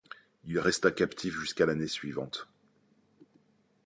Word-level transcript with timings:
Il 0.45 0.57
resta 0.57 0.89
captif 0.89 1.35
jusqu'à 1.39 1.67
l'année 1.67 1.85
suivante. 1.87 2.47